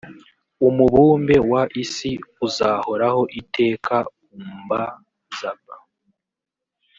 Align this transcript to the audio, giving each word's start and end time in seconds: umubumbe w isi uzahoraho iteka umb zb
umubumbe 0.67 1.35
w 1.49 1.53
isi 1.83 2.11
uzahoraho 2.45 3.21
iteka 3.39 3.95
umb 4.37 4.69
zb 5.39 5.65